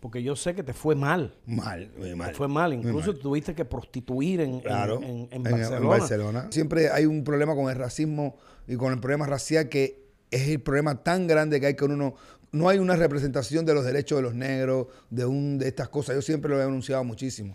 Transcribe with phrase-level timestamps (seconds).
[0.00, 1.34] porque yo sé que te fue mal.
[1.46, 2.28] Mal, muy mal.
[2.30, 2.72] Te fue mal.
[2.72, 3.20] Incluso mal.
[3.20, 5.88] tuviste que prostituir en, Claro, en, en en- Barcelona.
[5.88, 6.46] Barcelona.
[6.50, 10.60] Siempre hay un problema con el racismo y con el problema racial que es el
[10.60, 12.14] problema tan grande que hay con uno.
[12.52, 16.14] No hay una representación de los derechos de los negros, de, un, de estas cosas.
[16.14, 17.54] Yo siempre lo he denunciado muchísimo.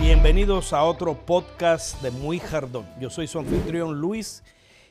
[0.00, 2.86] Bienvenidos a otro podcast de Muy Jardón.
[3.00, 4.42] Yo soy su anfitrión Luis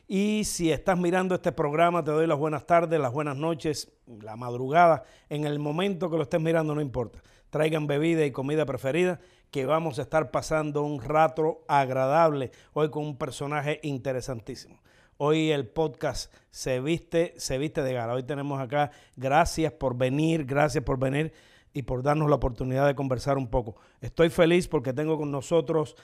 [0.06, 4.36] y si estás mirando este programa te doy las buenas tardes, las buenas noches, la
[4.36, 7.22] madrugada, en el momento que lo estés mirando no importa.
[7.50, 13.04] Traigan bebida y comida preferida que vamos a estar pasando un rato agradable hoy con
[13.04, 14.80] un personaje interesantísimo.
[15.16, 18.14] Hoy el podcast se viste, se viste de gala.
[18.14, 21.32] Hoy tenemos acá, gracias por venir, gracias por venir
[21.72, 23.76] y por darnos la oportunidad de conversar un poco.
[24.00, 25.96] Estoy feliz porque tengo con nosotros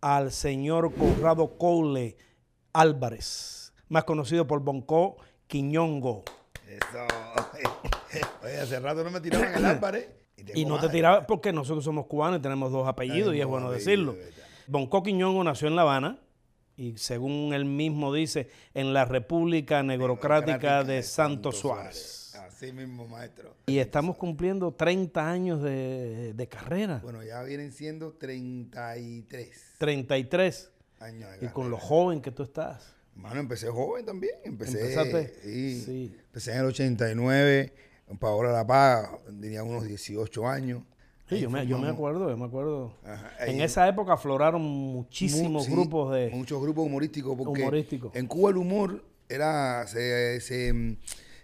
[0.00, 2.16] al señor Conrado Cole
[2.80, 6.24] Álvarez, más conocido por Bonco Quiñongo.
[6.68, 7.06] Eso.
[8.44, 10.08] Oye, hace rato no me tiraban el Álvarez.
[10.54, 13.70] Y no te tiraba porque nosotros somos cubanos y tenemos dos apellidos y es bueno
[13.70, 14.14] decirlo.
[14.66, 16.18] Bonco Quiñongo nació en La Habana
[16.76, 22.34] y según él mismo dice, en la República Negrocrática de Santo Suárez.
[22.38, 23.56] Así mismo, maestro.
[23.66, 31.46] Y estamos cumpliendo 30 años de, de carrera, Bueno, ya vienen siendo 33 33, de
[31.46, 32.94] y con lo joven que tú estás.
[33.14, 34.34] Mano, empecé joven también.
[34.44, 36.16] Empecé, Empezaste, sí, sí.
[36.26, 37.72] Empecé en el 89.
[38.20, 39.08] Paola La Paz
[39.40, 40.82] tenía unos 18 años.
[41.28, 42.92] Sí, yo, me, yo me acuerdo, yo me acuerdo.
[43.04, 46.30] Ajá, En esa época afloraron muchísimos Mu- grupos de...
[46.30, 47.36] Muchos grupos humorísticos.
[47.36, 47.88] Porque.
[48.14, 50.96] En Cuba el humor era se, se,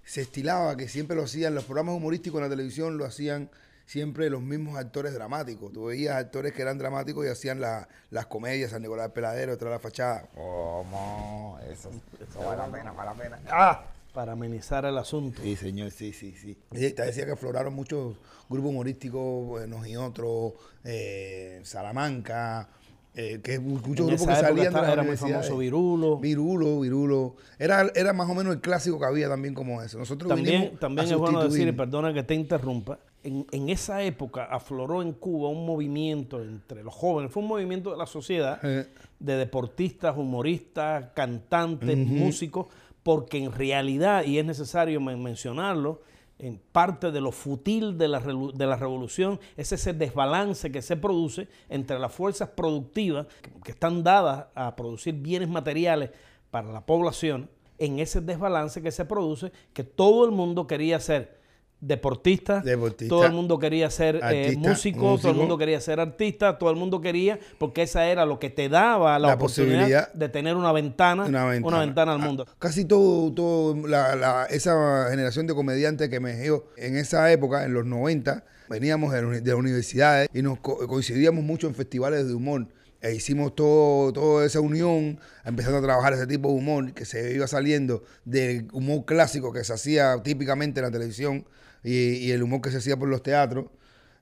[0.04, 3.50] se estilaba que siempre lo hacían, los programas humorísticos en la televisión lo hacían
[3.92, 5.70] siempre los mismos actores dramáticos.
[5.70, 9.58] Tú veías actores que eran dramáticos y hacían la- las comedias, San Nicolás del Peladero,
[9.58, 10.24] Tras la Fachada.
[10.34, 11.58] ¿Cómo?
[11.70, 13.38] Eso, eso vale la pena, vale la pena.
[13.50, 13.84] ¡Ah!
[14.14, 15.42] Para amenizar el asunto.
[15.42, 16.56] Sí, señor, sí, sí, sí.
[16.70, 18.16] Y te decía que afloraron muchos
[18.48, 22.68] grupos humorísticos, buenos y otros, eh, Salamanca,
[23.14, 26.18] eh, que muchos En grupos esa que época salían de las era muy famoso Virulo.
[26.18, 27.36] Virulo, Virulo.
[27.58, 29.98] Era, era más o menos el clásico que había también como eso.
[29.98, 33.68] Nosotros También, vinimos también a es bueno decir, y perdona que te interrumpa, en, en
[33.68, 38.06] esa época afloró en Cuba un movimiento entre los jóvenes, fue un movimiento de la
[38.06, 38.86] sociedad, Eh.
[39.18, 42.66] de deportistas, humoristas, cantantes, músicos,
[43.02, 46.02] porque en realidad, y es necesario men- mencionarlo,
[46.38, 50.82] en parte de lo futil de la, relu- de la revolución es ese desbalance que
[50.82, 56.10] se produce entre las fuerzas productivas que, que están dadas a producir bienes materiales
[56.50, 61.40] para la población, en ese desbalance que se produce, que todo el mundo quería ser
[61.82, 63.10] deportista, Deportista.
[63.12, 66.76] todo el mundo quería ser eh, músico, todo el mundo quería ser artista, todo el
[66.76, 70.12] mundo quería, porque esa era lo que te daba la, La oportunidad posibilidad.
[70.12, 71.44] de tener una ventana, Una
[71.80, 72.14] ventana.
[72.14, 72.46] al Ah, mundo.
[72.60, 77.74] Casi todo, todo la- la- esa generación de comediantes que emergió en esa época, en
[77.74, 82.68] los 90, veníamos de las universidades y nos co- coincidíamos mucho en festivales de humor.
[83.00, 87.34] E hicimos todo, toda esa unión, empezando a trabajar ese tipo de humor que se
[87.34, 91.44] iba saliendo del humor clásico que se hacía típicamente en la televisión
[91.82, 93.66] y, y el humor que se hacía por los teatros.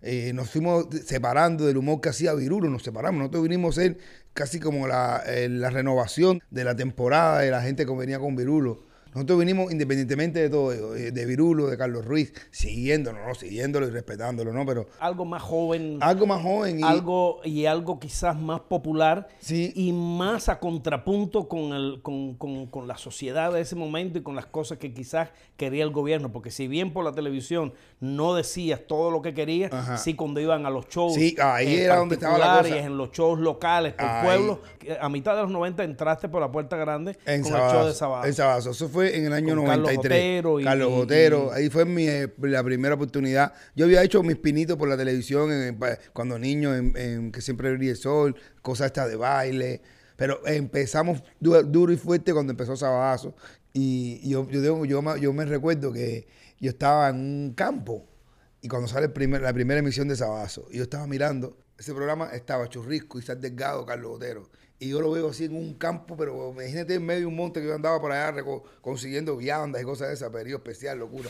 [0.02, 3.18] Eh, nos fuimos separando del humor que hacía Virulo, nos separamos.
[3.18, 3.98] Nosotros vinimos a ser
[4.32, 8.34] casi como la, eh, la renovación de la temporada de la gente que venía con
[8.36, 8.89] Virulo.
[9.14, 13.34] Nosotros vinimos independientemente de todo, eh, de Virulo, de Carlos Ruiz, siguiéndolo, ¿no?
[13.34, 14.64] Siguiéndolo y respetándolo, ¿no?
[14.64, 19.72] Pero Algo más joven, algo más joven y algo y algo quizás más popular Sí.
[19.74, 24.22] y más a contrapunto con, el, con, con- con la sociedad de ese momento y
[24.22, 26.30] con las cosas que quizás quería el gobierno.
[26.32, 29.96] Porque si bien por la televisión no decías todo lo que querías, Ajá.
[29.96, 32.78] sí cuando iban a los shows Sí, ahí era donde estaba la cosa.
[32.78, 34.24] en los shows locales, por Ahí.
[34.24, 34.58] pueblos.
[35.00, 37.88] A mitad de los 90 entraste por la puerta grande en con Sabazo, el show
[37.88, 38.26] de Sabazo.
[38.28, 38.70] En Sabazo.
[38.70, 40.42] Eso fue en el año Con Carlos 93.
[40.42, 41.50] Botero y- Carlos Botero.
[41.52, 42.06] y- Ahí fue mi,
[42.42, 43.52] la primera oportunidad.
[43.74, 45.78] Yo había hecho mis pinitos por la televisión en-
[46.12, 49.80] cuando niño, en, en que siempre brilla el sol, cosas estas de baile.
[50.16, 53.34] Pero empezamos du- duro y fuerte cuando empezó Sabazo.
[53.72, 56.26] Y yo, yo, yo, me- yo me recuerdo que
[56.58, 58.06] yo estaba en un campo
[58.60, 62.26] y cuando sale el primer, la primera emisión de Sabazo, yo estaba mirando, ese programa
[62.34, 64.50] estaba Churrisco, Isaac Delgado, Carlos Botero.
[64.82, 67.60] Y yo lo veo así en un campo, pero imagínate en medio de un monte
[67.60, 68.42] que yo andaba por allá
[68.80, 71.28] consiguiendo viandas y cosas de esa, periodo especial, locura.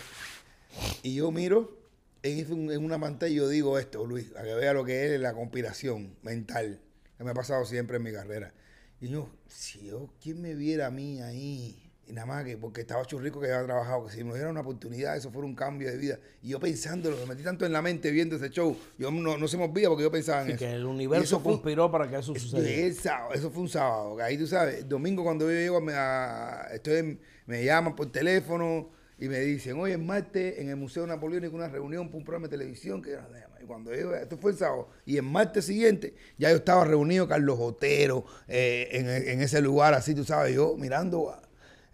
[1.02, 1.76] Y yo miro
[2.22, 5.34] en una pantalla y yo digo esto, Luis, a que vea lo que es la
[5.34, 6.80] conspiración mental
[7.18, 8.54] que me ha pasado siempre en mi carrera.
[9.00, 11.79] Y yo, si yo, ¿quién me viera a mí ahí?
[12.10, 14.62] Y nada más que porque estaba churrico que había trabajado, que si me diera una
[14.62, 16.18] oportunidad, eso fuera un cambio de vida.
[16.42, 19.46] Y yo pensándolo, me metí tanto en la mente viendo ese show, yo no, no
[19.46, 20.58] se me olvida porque yo pensaba en Sí, eso.
[20.58, 22.92] que el universo eso conspiró para que eso y sucediera.
[23.00, 24.16] sábado, eso fue un sábado.
[24.16, 28.10] que Ahí tú sabes, domingo cuando yo llego, me, a- estoy en- me llaman por
[28.10, 32.24] teléfono y me dicen, oye, es martes en el Museo Napoleónico una reunión para un
[32.24, 33.00] programa de televisión.
[33.02, 33.16] que
[33.62, 37.28] Y cuando yo, esto fue el sábado, y el martes siguiente, ya yo estaba reunido
[37.28, 41.30] Carlos Otero eh, en, en ese lugar, así tú sabes, yo mirando.
[41.30, 41.42] a-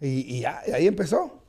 [0.01, 1.41] Y, y ya, ahí empezó.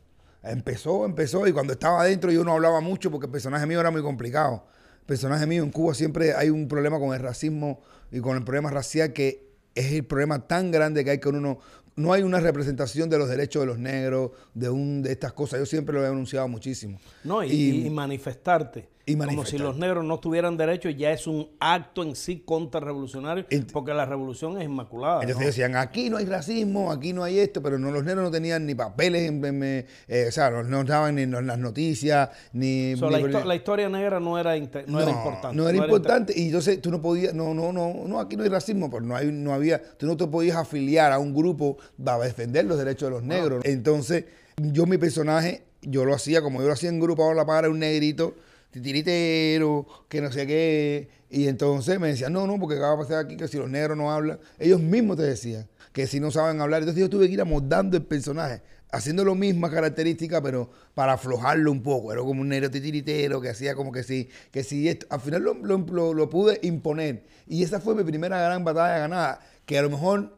[0.42, 3.90] Empezó, empezó, y cuando estaba adentro yo no hablaba mucho porque el personaje mío era
[3.90, 4.64] muy complicado.
[5.00, 7.80] El personaje mío en Cuba siempre hay un problema con el racismo
[8.12, 11.58] y con el problema racial que es el problema tan grande que hay con uno.
[11.96, 15.58] No hay una representación de los derechos de los negros, de un de estas cosas.
[15.58, 17.00] Yo siempre lo he anunciado muchísimo.
[17.24, 18.88] No, y, Y- y manifestarte.
[19.08, 23.46] Y Como si los negros no tuvieran derechos, ya es un acto en sí contrarrevolucionario,
[23.72, 25.22] porque la revolución es inmaculada.
[25.22, 25.46] Entonces ¿no?
[25.46, 28.66] decían, aquí no hay racismo, aquí no hay esto, pero no, los negros no tenían
[28.66, 29.62] ni papeles, en, en-
[30.08, 32.94] eh, o sea, no, no estaban ni en las noticias, ni...
[32.96, 34.50] So, ni- la, histo- la historia negra no era,
[34.86, 35.56] no era importante.
[35.56, 36.32] No era importante.
[36.36, 39.16] Y entonces tú no podías, no, no, no, no, aquí no hay racismo, pero no
[39.16, 43.08] hay, no había, tú no te podías afiliar a un grupo para defender los derechos
[43.08, 43.62] de los negros.
[43.64, 44.24] Entonces,
[44.56, 47.70] yo mi personaje, yo lo hacía como yo lo hacía en grupo, ahora la para
[47.70, 48.34] un negrito,
[48.70, 51.08] titiritero, que no sé qué.
[51.30, 53.36] Y entonces me decían, no, no, porque ¿qué va a pasar aquí?
[53.36, 56.82] Que si los negros no hablan, ellos mismos te decían que si no saben hablar.
[56.82, 61.70] Entonces yo tuve que ir amoldando el personaje, haciendo lo misma característica, pero para aflojarlo
[61.72, 62.12] un poco.
[62.12, 64.88] Era como un negro titiritero que hacía como que sí, que sí.
[64.88, 65.06] Esto.
[65.10, 67.24] Al final lo, lo- lo- lo pude imponer.
[67.46, 70.36] Y esa fue mi primera gran batalla ganada, que a lo mejor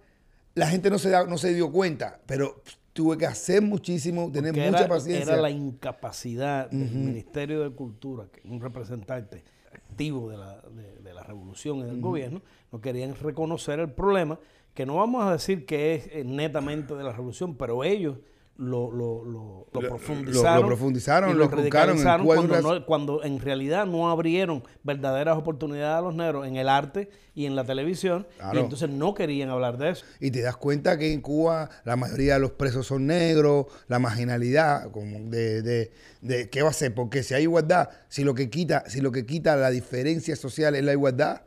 [0.55, 2.63] la gente no se, da- no se dio cuenta, pero
[3.01, 5.33] tuve que hacer muchísimo, tener mucha era, paciencia.
[5.33, 9.43] era la incapacidad del Ministerio de Cultura, que es un representante
[9.73, 14.39] activo de la, de, de la revolución y del gobierno, no querían reconocer el problema,
[14.75, 18.19] que no vamos a decir que es eh, netamente de la revolución, pero ellos
[18.63, 20.61] lo, lo, lo, lo profundizaron.
[20.61, 25.99] lo- profundizaron, y lo inculcaron en cuando, no- cuando en realidad no abrieron verdaderas oportunidades
[25.99, 28.59] a los negros en el arte y en la televisión, Claro.
[28.59, 30.05] y entonces no querían hablar de eso.
[30.21, 33.99] Y te das cuenta que en Cuba la mayoría de los presos son negros, la
[33.99, 35.91] marginalidad, como de, de,
[36.21, 36.95] de- ¿qué va a ser?
[36.95, 40.75] Porque si hay igualdad, si lo que quita, si lo que quita la diferencia social
[40.75, 41.43] es la igualdad,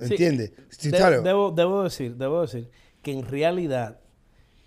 [0.00, 0.52] ¿entiendes?
[0.70, 1.22] Sí, de- claro.
[1.22, 2.68] debo, debo decir, debo decir
[3.02, 4.00] que en realidad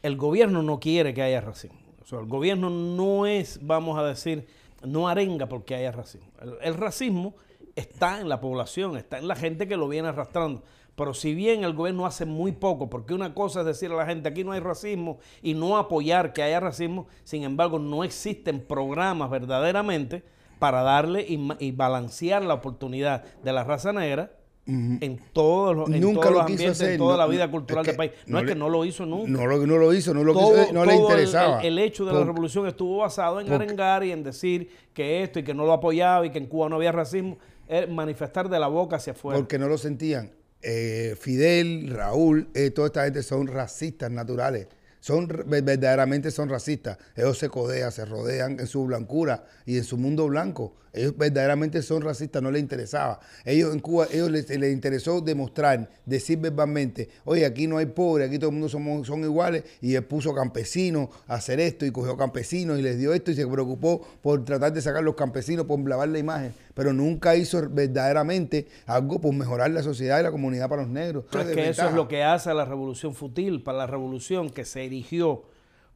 [0.04, 1.80] el gobierno no quiere que haya racismo.
[2.12, 4.46] El gobierno no es, vamos a decir,
[4.84, 6.28] no arenga porque haya racismo.
[6.62, 7.34] El, racismo
[7.76, 10.62] está en la población, está en la gente que lo viene arrastrando.
[10.96, 14.06] Pero si bien el gobierno hace muy poco, porque una cosa es decir a la
[14.06, 18.60] gente aquí no hay racismo y no apoyar que haya racismo, sin embargo no existen
[18.62, 20.24] programas verdaderamente
[20.60, 24.32] para darle y balancear la oportunidad de la raza negra
[24.66, 27.52] en todos los, en Nunca todos lo los ambientes, hacer, en toda no, la vida
[27.52, 28.12] cultural es del país.
[28.28, 29.30] No, no es le- que no lo hizo nunca.
[29.30, 31.60] No lo, no lo hizo, no lo, Todo- quiso, no le todo interesaba.
[31.62, 35.24] El, el hecho de la revolución estuvo basado en porque- arengar y en decir que
[35.24, 37.38] esto y que no lo apoyaba y que en Cuba no había racismo,
[37.68, 39.38] es manifestar de la boca hacia afuera.
[39.38, 40.32] Porque no lo sentían.
[40.62, 44.68] Eh, Fidel, Raúl, eh, toda esta gente son racistas naturales.
[45.02, 46.98] Son verdaderamente son racistas.
[47.18, 50.76] Ellos se codean, se rodean en su blancura y en su mundo blanco.
[50.94, 53.20] Ellos verdaderamente son racistas, no les interesaba.
[53.44, 58.38] Ellos en Cuba, ellos les, interesó demostrar, decir verbalmente, oye, aquí no hay pobres, aquí
[58.38, 59.64] todo el mundo somos, son iguales.
[59.82, 63.34] Y él puso campesinos a hacer esto y cogió campesinos y les dio esto y
[63.34, 66.54] se preocupó por tratar de sacar los campesinos, por lavar la imagen.
[66.76, 71.26] Pero nunca hizo verdaderamente algo por mejorar la sociedad y la comunidad para los negros.
[71.32, 74.52] Pero es que eso es lo que hace a la revolución futil, para la revolución
[74.52, 75.46] que se erigió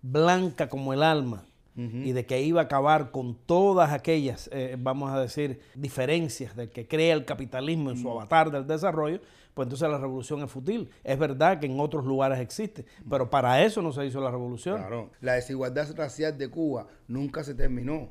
[0.01, 1.45] blanca como el alma
[1.77, 6.69] y de que iba a acabar con todas aquellas, eh, vamos a decir, diferencias del
[6.71, 9.21] que crea el capitalismo en su avatar del desarrollo,
[9.53, 10.89] pues entonces la revolución es futil.
[11.03, 14.77] Es verdad que en otros lugares existe, pero para eso no se hizo la revolución.
[14.77, 15.11] Claro.
[15.21, 18.09] La desigualdad racial de Cuba nunca se terminó.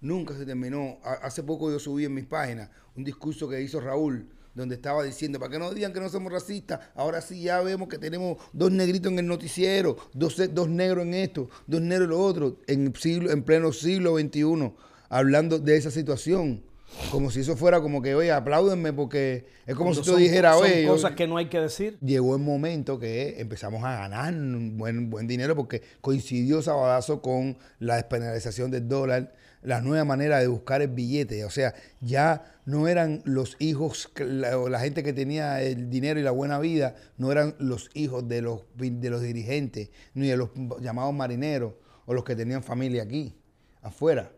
[0.00, 0.96] Nunca se terminó.
[1.04, 5.02] Ha- Hace poco yo subí en mis páginas un discurso que hizo Raúl, donde estaba
[5.02, 8.36] diciendo, para que no digan que no somos racistas, ahora sí ya vemos que tenemos
[8.52, 12.58] dos negritos en el noticiero, dos, dos negros en esto, dos negros en lo otro,
[12.66, 14.72] en, siglo, en pleno siglo XXI,
[15.08, 16.62] hablando de esa situación.
[17.10, 20.20] Como si eso fuera como que, oye, apláudenme porque es como Cuando si tú son-
[20.22, 21.96] dijeras, son oye, yo- cosas que no hay que decir.
[22.02, 27.56] llegó el momento que empezamos a ganar un buen, buen dinero porque coincidió Sabadazo con
[27.78, 29.32] la despenalización del dólar,
[29.62, 31.44] la nueva manera de buscar el billete.
[31.44, 36.18] O sea, ya no eran los hijos, la, o la gente que tenía el dinero
[36.20, 40.36] y la buena vida, no eran los hijos de los, de los dirigentes, ni de
[40.36, 40.50] los
[40.80, 41.74] llamados marineros
[42.06, 43.34] o los que tenían familia aquí,
[43.82, 44.30] afuera.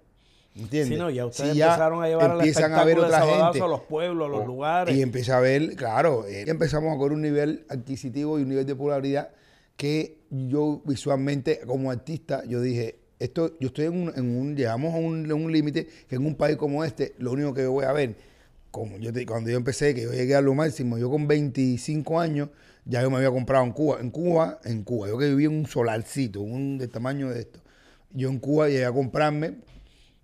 [0.57, 0.89] ¿Entiendes?
[0.97, 3.61] Sí, no, ya ustedes Sí, empezaron a llevar empiezan a ver otra gente.
[3.61, 4.95] a los pueblos, a los Oh, lugares.
[4.95, 8.65] Y empieza a ver, claro, eh, empezamos a coger un nivel adquisitivo y un nivel
[8.65, 9.31] de popularidad
[9.77, 14.95] que yo visualmente como artista, yo dije, esto, yo estoy en un, en un llegamos
[14.95, 17.85] a un, un límite que en un país como este, lo único que yo voy
[17.85, 18.17] a ver,
[18.71, 22.21] como yo te- cuando yo empecé, que yo llegué a lo máximo, yo con 25
[22.21, 22.49] años,
[22.85, 25.55] ya yo me había comprado en Cuba, en Cuba, en Cuba, yo que vivía en
[25.59, 27.61] un solarcito, un del tamaño de esto.
[28.13, 29.55] Yo en Cuba llegué a comprarme,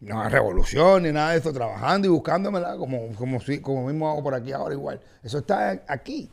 [0.01, 4.23] no revolución ni nada de esto, trabajando y buscándomela, como, como, si- como mismo hago
[4.23, 5.01] por aquí ahora igual.
[5.23, 6.31] Eso está aquí.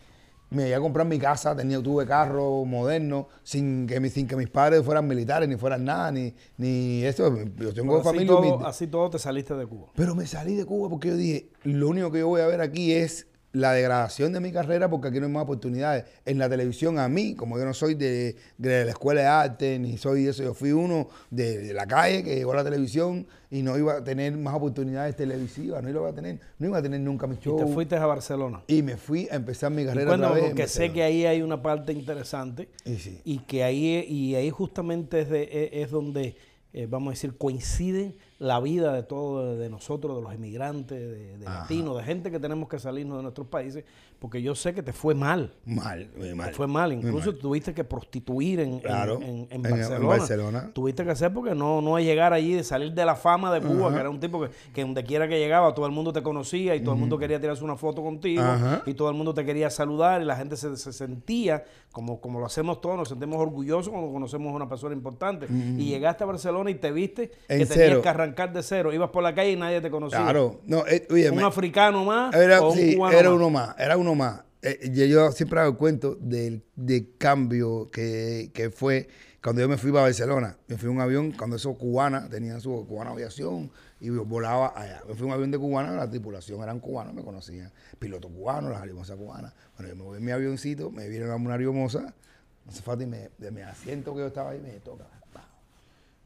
[0.49, 4.35] Me llegué a comprar mi casa, tenía, tuve carro moderno, sin que, mi- sin que
[4.37, 7.35] mis padres fueran militares, ni fueran nada, ni, ni eso.
[7.57, 9.87] Yo tengo así, familia todo, así todo te saliste de Cuba.
[9.95, 12.61] Pero me salí de Cuba porque yo dije, lo único que yo voy a ver
[12.61, 16.05] aquí es la degradación de mi carrera porque aquí no hay más oportunidades.
[16.25, 19.79] En la televisión a mí, como yo no soy de, de la escuela de arte,
[19.79, 22.63] ni soy de eso, yo fui uno de, de la calle que llegó a la
[22.63, 26.77] televisión y no iba a tener más oportunidades televisivas, no iba a tener, no iba
[26.77, 27.57] a tener nunca mi Y show.
[27.57, 28.61] te fuiste a Barcelona.
[28.67, 31.25] Y me fui a empezar mi Y carrera otra cuéntame, vez porque sé que ahí
[31.25, 33.21] hay una parte interesante Y sí.
[33.23, 36.35] y que ahí, y ahí justamente es, de- es- donde,
[36.73, 41.37] eh, vamos a decir, coincide la vida de todos, de nosotros, de los emigrantes, de,
[41.43, 43.83] latinos, de gente que tenemos que salirnos de nuestros países,
[44.19, 45.53] porque yo sé que te fue mal.
[45.65, 46.49] Mal, muy mal.
[46.49, 47.39] Te fue mal, incluso mal.
[47.39, 50.71] tuviste que prostituir en, Claro, en, en en- en Barcelona.
[50.73, 53.61] Tuviste que hacer porque no, no es llegar allí, de salir de la fama de
[53.61, 53.95] Cuba, Ajá.
[53.95, 56.75] que era un tipo que, que donde quiera que llegaba, todo el mundo te conocía
[56.75, 58.83] y todo el mundo quería tirarse una foto contigo Ajá.
[58.85, 62.39] y todo el mundo te quería saludar y la gente se, se sentía, como, como
[62.39, 65.47] lo hacemos todos, nos sentimos orgullosos cuando conocemos a una persona importante.
[65.51, 68.93] Y llegaste a Barcelona y te viste En que tenías que arrancar de cero.
[68.93, 70.19] Ibas por la calle y nadie te conocía.
[70.19, 73.37] Claro, no, eh, oye, Un me- africano más Era, o un sí, cubano era más.
[73.37, 74.41] uno más, era uno más.
[74.61, 79.07] Eh, yo, yo siempre hago el cuento del, del cambio que, que fue
[79.41, 80.57] cuando yo me fui para Barcelona.
[80.67, 85.01] Me fui en un avión, cuando esos cubanas tenían su cubana aviación y volaba allá.
[85.07, 87.71] Me fui en un avión de cubana, la tripulación eran cubanos, me conocían.
[87.99, 89.53] Piloto cubano, las aeromosas cubanas.
[89.77, 93.07] Bueno, yo me voy en mi avioncito, me viene una aeromoza, no hace falta y
[93.07, 95.05] me, de mi asiento que yo estaba ahí me toca.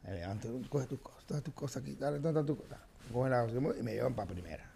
[0.04, 2.80] Me levanto, coge tus cosas, todas tus cosas aquí, dale, todas tus cosas.
[3.14, 3.48] Coge la
[3.80, 4.70] y me llevan para primera.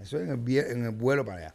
[0.00, 1.54] Eso en el, en el vuelo para allá.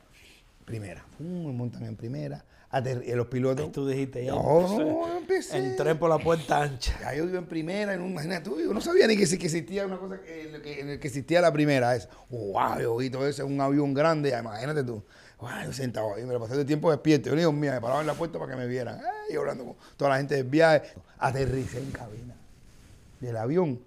[0.66, 1.06] Primera.
[1.18, 2.44] Pum, me montan en primera.
[2.72, 3.68] Aterri- y los pilotos.
[3.68, 5.58] Y tú dijiste, ya No, no, yo empecé.
[5.58, 6.98] Entré por la puerta ancha.
[7.02, 9.46] Ya yo iba en primera, en un, imagínate tú, yo no sabía ni que, que
[9.46, 11.96] existía una cosa que, que, que existía la primera.
[11.96, 15.04] Es, wow, yo vi todo eso un avión grande, imagínate tú.
[15.40, 17.30] Wow, yo sentado ahí, me lo pasé de tiempo despierto.
[17.30, 19.00] Yo, Dios mío, me paraba en la puerta para que me vieran.
[19.00, 20.94] Ay, yo hablando con toda la gente del viaje.
[21.20, 22.36] Aterricé en cabina
[23.28, 23.82] del avión.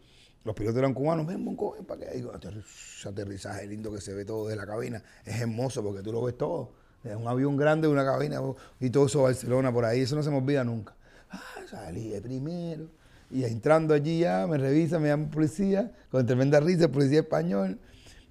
[0.44, 4.14] Los pilotos eran cubanos, ven, Bonco, ven para que digo, aterriz- aterrizaje lindo que se
[4.14, 5.02] ve todo desde la cabina.
[5.24, 6.72] Es hermoso porque tú lo ves todo.
[7.02, 10.22] Es un avión grande, una cabina oh, y todo eso Barcelona por ahí, eso no
[10.22, 10.94] se me olvida nunca.
[11.30, 12.88] Ah, salí de primero.
[13.30, 17.78] Y entrando allí ya, me revisa, me llama policía, con tremenda risa, el policía español,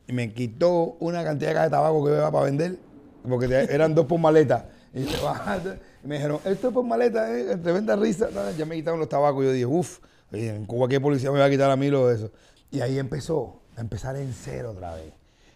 [0.08, 2.78] y me quitó una cantidad de de tabaco que iba para vender,
[3.28, 4.70] porque eran dos por maleta.
[4.94, 5.06] Y,
[6.08, 8.30] me dijeron, esto es por maleta, eh, tremenda risa.
[8.58, 9.44] Ya me quitaron los tabacos.
[9.44, 10.00] Yo dije, uff,
[10.36, 12.32] en Cuba, ¿qué policía me va a quitar a mí lo de eso?
[12.72, 15.14] Y ahí empezó, a empezar en cero otra vez.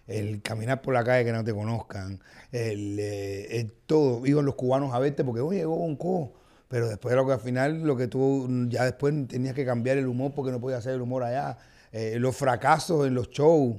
[0.07, 2.19] El caminar por la calle que no te conozcan,
[2.51, 4.25] el, eh, el todo.
[4.25, 6.33] Iban los cubanos a verte porque, oye, llegó Bonco.
[6.67, 10.07] Pero después lo que al final, lo que tú, ya después tenías que cambiar el
[10.07, 11.57] humor porque no podías hacer el humor allá.
[11.91, 13.77] Eh, los fracasos en los shows,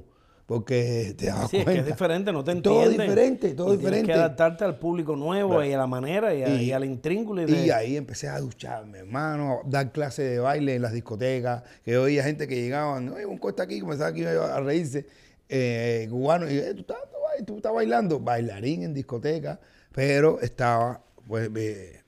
[0.51, 3.07] porque te das Sí, es que es diferente, no te Todo entienden.
[3.07, 4.11] diferente, todo Y Tienes diferente.
[4.11, 7.41] que adaptarte al público nuevo y a la manera y, a- Y- y al intríngulo.
[7.43, 10.91] Y de, Y ahí empecé a ducharme, hermano, a dar clases de baile en las
[10.91, 15.05] discotecas, que oía gente que llegaban, oye, un costa aquí, comenzaba aquí a reírse,
[15.47, 16.97] eh, cubano, y eh, ¿tú, estás,
[17.45, 19.57] tú estás bailando, bailarín en discoteca,
[19.93, 22.01] pero estaba pues eh,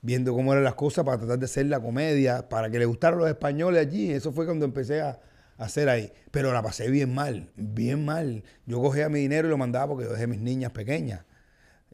[0.00, 3.18] viendo cómo eran las cosas para tratar de hacer la comedia, para que le gustaran
[3.18, 5.18] los españoles allí, eso fue cuando empecé a
[5.60, 9.58] hacer ahí, pero la pasé bien mal, bien mal, yo cogía mi dinero y lo
[9.58, 11.24] mandaba porque yo dejé mis niñas pequeñas.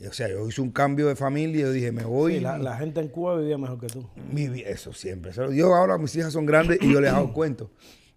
[0.09, 2.35] O sea, yo hice un cambio de familia y yo dije, me voy.
[2.35, 4.07] Sí, la, la gente en Cuba vivía mejor que tú.
[4.31, 5.33] Mi eso siempre.
[5.55, 7.71] Yo ahora mis hijas son grandes y yo les hago cuento.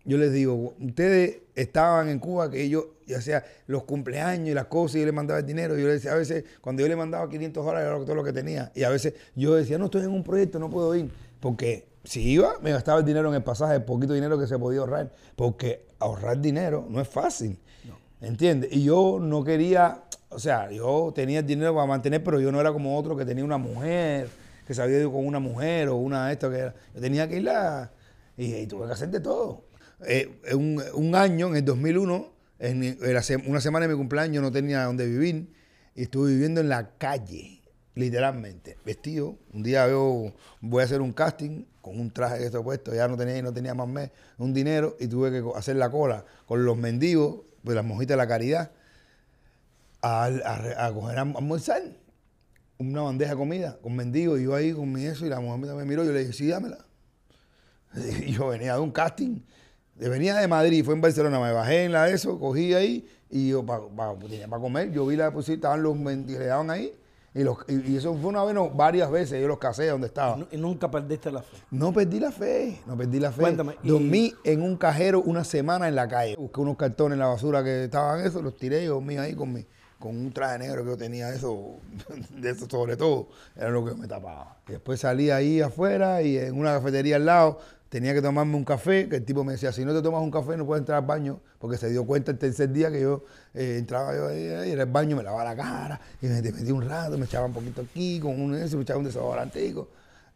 [0.04, 4.66] Yo les digo, ustedes estaban en Cuba, que yo, ya sea los cumpleaños y las
[4.66, 5.78] cosas, y yo les mandaba el dinero.
[5.78, 8.34] Yo les decía, a veces, cuando yo le mandaba 500 dólares, era todo lo que
[8.34, 8.72] tenía.
[8.76, 11.10] Y a veces yo decía, no, estoy en un proyecto, no puedo ir.
[11.40, 14.58] Porque si iba, me gastaba el dinero en el pasaje, el poquito dinero que se
[14.58, 15.12] podía ahorrar.
[15.36, 17.58] Porque ahorrar dinero no es fácil.
[18.22, 18.70] ¿Entiendes?
[18.74, 22.60] Y yo no quería, o sea, yo tenía el dinero para mantener, pero yo no
[22.60, 24.28] era como otro que tenía una mujer,
[24.68, 26.76] que se había ido con una mujer o una de esto que era.
[26.94, 27.92] Yo tenía que ir a,
[28.38, 29.64] y, y tuve que hacer de todo.
[30.06, 32.28] Eh, un, un año, en el 2001,
[32.60, 35.54] en, en la se- una semana de mi cumpleaños no tenía dónde vivir
[35.96, 37.59] y estuve viviendo en la calle,
[38.00, 39.38] literalmente, vestido.
[39.54, 39.88] Un día
[40.62, 43.54] voy a hacer un casting con un traje que estoy puesto, ya no tenía, no
[43.54, 47.86] tenía más un dinero y tuve que hacer la cola con los mendigos, pues las
[47.86, 48.72] mojitas de la caridad,
[50.02, 51.26] a, a, coger a
[52.78, 54.40] una bandeja de comida con mendigos.
[54.40, 56.06] Y yo ahí con mi eso y la mujer me miró.
[56.06, 56.78] Yo le dije, sí, dámela.
[58.26, 59.42] Y yo venía de un casting.
[59.96, 61.40] Venía de Madrid, fue en Barcelona.
[61.40, 63.82] Me bajé en la eso, cogí ahí y yo para
[64.62, 64.92] comer.
[64.92, 66.94] Yo vi la pues, estaban los mendigos, le daban ahí.
[67.34, 69.40] Y, los, y, eso fue una vez, no, varias veces.
[69.40, 70.38] Yo los casé donde estaba.
[70.52, 71.58] ¿Y nunca perdiste la fe?
[71.72, 73.42] No perdí la fe, no perdí la fe.
[73.42, 76.36] Cuéntame, y- Dormí en un cajero una semana en la calle.
[76.36, 79.54] Busqué unos cartones en la basura que estaban eso, los tiré y dormí ahí con
[79.54, 79.64] mi,
[80.00, 81.78] con un traje negro que yo tenía eso,
[82.36, 84.58] de eso sobre todo, era lo que me tapaba.
[84.68, 88.64] Y después salí ahí afuera y en una cafetería al lado tenía que tomarme un
[88.64, 91.00] café, que el tipo me decía, si no te tomas un café no puedes entrar
[91.00, 94.48] al baño, porque se dio cuenta el tercer día que yo eh, entraba yo ahí,
[94.48, 97.48] ahí, era el baño, me lavaba la cara, y me metí un rato, me echaba
[97.48, 99.90] un poquito aquí, con un eso, me echaba un desodorantico.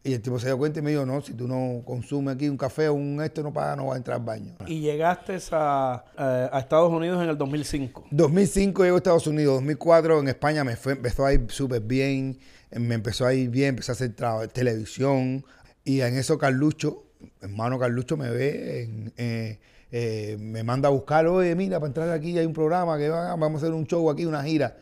[0.05, 2.49] Y el tipo se dio cuenta y me dijo, no, si tú no consumes aquí
[2.49, 4.53] un café o un esto, no pagas, no vas a entrar al baño.
[4.67, 8.07] Y llegaste a, a Estados Unidos en el 2005.
[8.11, 12.37] 2005 llego a Estados Unidos, 2004 en España me fue, empezó a ir súper bien,
[12.71, 14.13] me empezó a ir bien, empecé a hacer
[14.51, 15.45] televisión
[15.85, 17.03] y en eso Carlucho,
[17.41, 19.59] hermano Carlucho me ve, eh,
[19.91, 23.35] eh, me manda a buscar, oye, mira, para entrar aquí hay un programa que va-
[23.35, 24.77] vamos a hacer un show aquí, una gira.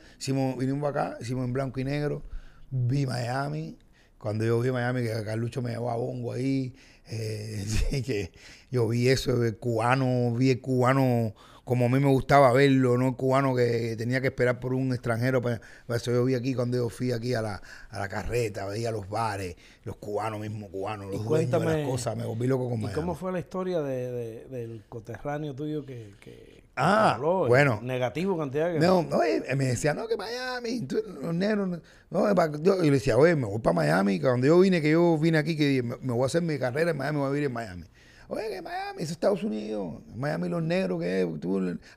[0.58, 2.24] Vinimos acá, hicimos en blanco y negro,
[2.70, 3.78] vi Miami,
[4.18, 6.74] cuando yo vi Miami, que Carlucho me llevó a Bongo ahí,
[7.10, 7.66] eh,
[8.06, 8.32] que
[8.70, 11.34] yo vi eso, el cubano, vi el cubano
[11.64, 14.92] como a mí me gustaba verlo, no el cubano que tenía que esperar por un
[14.94, 15.42] extranjero.
[15.42, 18.66] Para, para eso yo vi aquí cuando yo fui aquí a la, a la carreta,
[18.66, 22.48] veía los bares, los cubanos mismos, cubanos, los dueños de cuéntame, las cosas, me volví
[22.48, 22.96] loco con ¿Y Miami.
[22.96, 27.48] cómo fue la historia de, de- del coterráneo tuyo que, que Ah, habló?
[27.48, 27.80] bueno.
[27.84, 28.80] Negativo cantidad que...
[28.80, 32.88] No, no, eh, me decía, no, que Miami, tú- los negros, no, no, yo, y
[32.88, 35.84] le decía, oye, me voy para Miami, cuando yo vine, que yo vine aquí, que
[35.84, 37.84] me, me voy a hacer mi carrera en Miami, me voy a vivir en Miami.
[38.32, 41.28] Oye, que Miami, eso es Estados Unidos, Miami los negros, que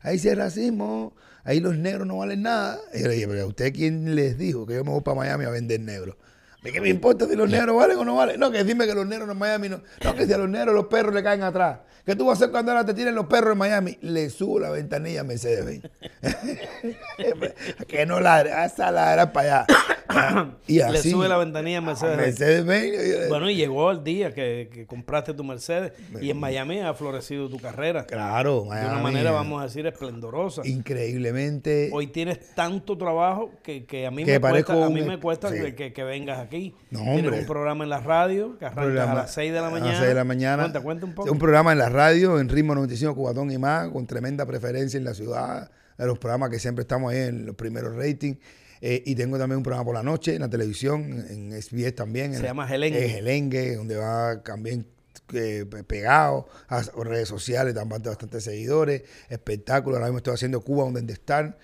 [0.03, 1.15] ahí sí es racismo,
[1.45, 2.81] ahí los negros no valen nada.
[2.93, 5.17] Y yo le dije, pero ¿a usted quién les dijo que yo me voy para
[5.17, 6.17] Miami a vender negros?
[6.65, 8.41] ¿De qué me importa si los negros valen o no valen?
[8.41, 9.83] No, que dime que los negros en Miami no.
[10.03, 11.79] No, que si a los negros los perros le caen atrás.
[12.05, 13.97] ¿Qué tú vas a hacer cuando ahora te tiren los perros en Miami?
[14.01, 15.89] Le subo la ventanilla a Mercedes Benz.
[17.87, 19.67] que no ladre, hasta ladrar para allá.
[20.67, 22.17] y Le sube la ventanilla a Mercedes.
[22.17, 23.29] Mercedes Benz.
[23.29, 27.49] Bueno, y llegó el día que, que compraste tu Mercedes y en Miami ha florecido
[27.49, 28.05] tu carrera.
[28.07, 30.63] Claro, de una manera, vamos a decir, esplendorosa.
[30.67, 31.91] Increíblemente.
[31.93, 35.09] Hoy tienes tanto trabajo que, que a mí, Que me, cuesta, a un mí ex-
[35.09, 35.73] me cuesta sí.
[35.75, 36.75] que, vengas aquí.
[36.91, 37.41] No, Tienes hombre.
[37.41, 39.91] un programa en la radio que arrancas a las 6 de la A mañana.
[39.91, 40.63] las 6 de la mañana.
[40.65, 41.33] Cuenta, cuenta un poco.
[41.33, 45.05] Un programa en la radio, en ritmo 95 Cubatón y más, con tremenda preferencia en
[45.05, 48.39] la ciudad, de los programas que siempre estamos ahí en los primeros ratings.
[48.81, 52.33] Eh, y tengo también un programa por la noche en la televisión, en SBS también.
[52.33, 53.05] Se en la- llama Gelengue.
[53.05, 54.87] eh, Gelengue, donde va también
[55.33, 59.97] eh, pe- pegado a redes sociales, también bastantes seguidores, espectáculos.
[59.97, 61.57] Ahora mismo estoy haciendo Cuba donde estar.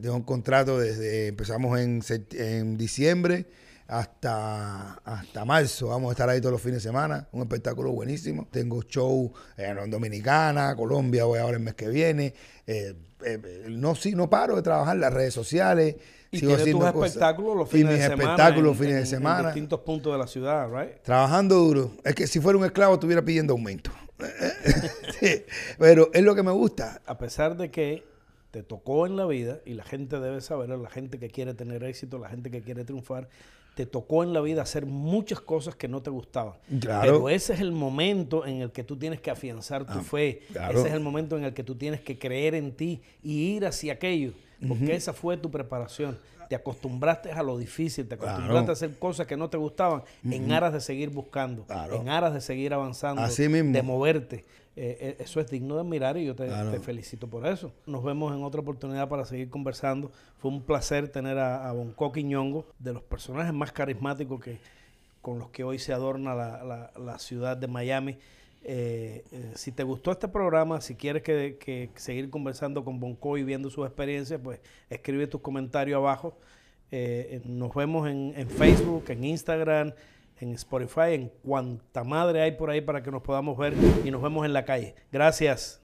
[0.00, 1.78] Tengo un contrato desde, empezamos
[2.34, 3.46] en diciembre
[3.88, 5.88] hasta, hasta marzo.
[5.88, 7.26] Vamos a estar ahí todos los fines de semana.
[7.32, 8.46] Un espectáculo buenísimo.
[8.50, 12.34] Tengo show en Dominicana, Colombia, voy ahora el mes que viene.
[12.66, 15.96] Eh, eh, no, sí, no paro de trabajar en las redes sociales.
[16.30, 17.06] y sigo tus cosas.
[17.06, 18.22] espectáculos los Y fines mis de semana.
[18.32, 19.38] espectáculos en- fines de semana.
[19.40, 21.02] En distintos puntos de la ciudad, right?
[21.02, 21.92] Trabajando duro.
[22.04, 23.90] Es que si fuera un esclavo estuviera pidiendo aumento.
[25.20, 25.44] Sí,
[25.78, 27.00] Pero es lo que me gusta.
[27.06, 28.04] A pesar de que
[28.52, 31.82] te tocó en la vida, y la gente debe saberlo, la gente que quiere tener
[31.84, 33.28] éxito, la gente que quiere triunfar,
[33.78, 36.54] te tocó en la vida hacer muchas cosas que no te gustaban.
[36.80, 37.00] Claro.
[37.02, 40.40] Pero ese es el momento en el que tú tienes que afianzar tu Ah, fe.
[40.52, 40.76] claro.
[40.80, 43.64] Ese es el momento en el que tú tienes que creer en ti y ir
[43.64, 44.32] hacia aquello.
[44.66, 46.18] Porque esa fue tu preparación.
[46.48, 48.68] Te acostumbraste a lo difícil, te acostumbraste Claro.
[48.70, 51.96] a hacer cosas que no te gustaban en aras de seguir buscando, Claro.
[51.96, 53.72] en aras de seguir avanzando, Así mismo.
[53.72, 54.44] de moverte.
[54.80, 56.70] Eh, eh, eso es digno de admirar y yo te, Claro.
[56.70, 57.72] te felicito por eso.
[57.86, 60.10] Nos vemos en otra oportunidad para seguir conversando.
[60.38, 64.58] Fue un placer tener a, a Bonco Quiñongo, de los personajes más carismáticos que,
[65.20, 68.18] con los que hoy se adorna la, la- la ciudad de Miami.
[68.64, 73.38] Eh, eh, si te gustó este programa, si quieres que, que seguir conversando con Bonco
[73.38, 76.36] y viendo sus experiencias, pues escribe tus comentarios abajo.
[76.90, 79.92] Eh, nos vemos en, en Facebook, en Instagram,
[80.40, 84.22] en Spotify, en cuanta madre hay por ahí para que nos podamos ver y nos
[84.22, 84.94] vemos en la calle.
[85.12, 85.76] Gracias.